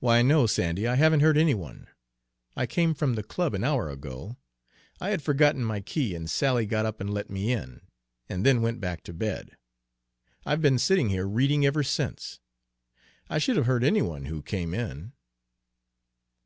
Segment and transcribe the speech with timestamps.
[0.00, 1.86] "Why, no, Sandy, I haven't heard any one.
[2.54, 4.36] I came from the club an hour ago.
[5.00, 7.80] I had forgotten my key, and Sally got up and let me in,
[8.28, 9.56] and then went back to bed.
[10.44, 12.40] I've been sitting here reading ever since.
[13.30, 15.14] I should have heard any one who came in."